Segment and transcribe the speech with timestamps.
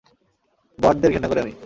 [0.79, 1.53] বটদের ঘেন্না করি আমি!